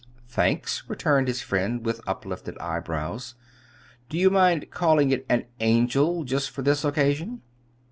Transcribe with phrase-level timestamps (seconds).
[0.27, 3.35] "Thanks," returned his friend, with uplifted eyebrows.
[4.09, 7.43] "Do you mind calling it 'an angel' just for this occasion?"